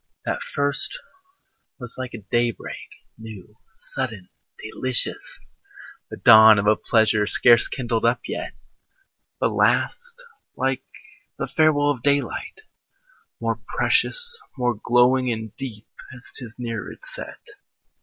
[0.25, 0.97] The first
[1.77, 2.87] was like day break,
[3.19, 3.57] new,
[3.93, 5.41] sudden, delicious,
[6.09, 8.53] The dawn of a pleasure scarce kindled up yet;
[9.39, 10.23] The last
[10.55, 10.81] like
[11.37, 12.61] the farewell of daylight,
[13.39, 17.37] more precious, More glowing and deep, as 'tis nearer its set.